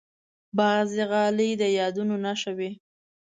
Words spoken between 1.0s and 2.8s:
غالۍ د یادونو نښه وي.